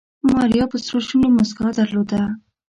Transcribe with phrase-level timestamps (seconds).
[0.31, 2.21] ماريا په سرو شونډو موسکا درلوده.